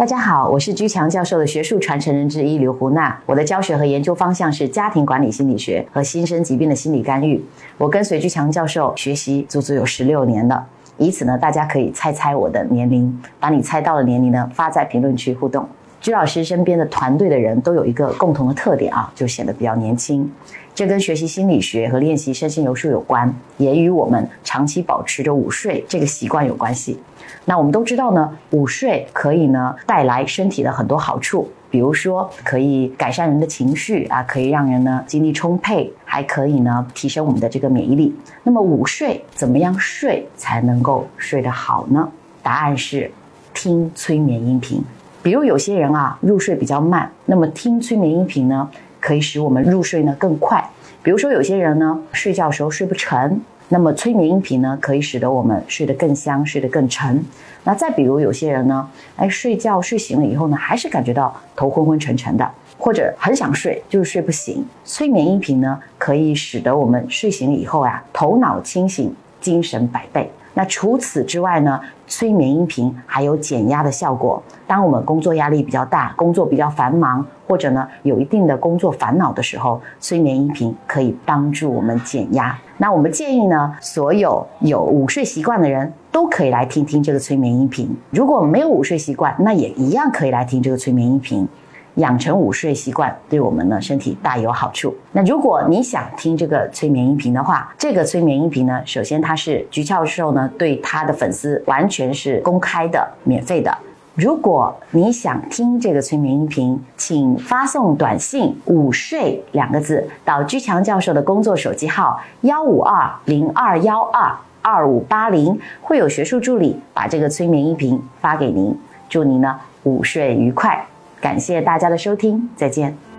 [0.00, 3.20] 大家好，我是居强教授的学术传承人之一刘胡娜。
[3.26, 7.38] 我的教学和研究方向是家庭管理心理学和新生疾病的心理干预。
[7.76, 10.66] 我跟随居强教授学习足足有十六年了，
[10.96, 15.68] 以此呢，大家可以猜猜我的年龄，把你猜到的年龄呢发在评论区互动。
[16.00, 20.30] 朱老师身边的团队的人都有一个共同的特点啊，就显得比较年轻。
[20.74, 26.98] 这跟学习心理学和练习身心柔术有关，也与我们长期保持着午睡这个习惯有关系。
[27.44, 38.14] 那我们都知道呢，午睡可以呢带来身体的很多好处，比如说可以改善人的情绪啊，可以让人呢精力充沛，还可以呢提升我们的这个免疫力。
[38.42, 42.10] 那么午睡怎么样睡才能够睡得好呢？
[42.42, 43.10] 答案是
[43.52, 44.82] 听催眠音频。
[45.22, 48.68] 比如有些人啊入睡比较慢，那么听催眠音频呢？
[48.98, 50.62] 可以使我们入睡呢更快。
[51.02, 57.22] 比如说，有些人呢睡觉时候睡不沉，那么催眠音频呢可以使得我们睡得更香，睡得更沉。
[57.64, 64.64] 那再比如有些人呢，哎，睡觉睡醒了以后呢，还是感觉到头昏昏沉沉的，或者很想睡，就是睡不醒。
[64.84, 70.30] 催眠音频呢可以使得我们睡醒了以后啊，头脑清醒，精神百倍。
[70.54, 74.42] 那除此之外呢，催眠音频还有减压的效果。
[74.66, 82.58] 当我们工作压力比较大，工作比较繁忙，或者呢有一定的工作烦恼的时候，催眠音频可以帮助我们减压。
[82.78, 87.96] 那我们建议呢，所有有午睡习惯的人都可以来听听这个催眠音频。
[88.10, 91.46] 如果没有午睡习惯，那也一样可以来听这个催眠音频。
[91.96, 94.94] 养成午睡习惯对我们呢身体大有好处。
[95.12, 103.76] 那如果你想听这个催眠音频的话，这个催眠音频呢，首先它是菊教授呢对他的粉丝完全是公开的、免费的。
[104.16, 114.30] 如果你想听这个催眠音频，请发送短信“午睡”两个字到居强教授的工作手机号幺五二零二幺二
[114.60, 118.76] 二五八零，会有学术助理把这个催眠音频发给您。
[119.08, 120.84] 祝您呢午睡愉快。
[121.20, 123.09] 感谢大家的收听，再见。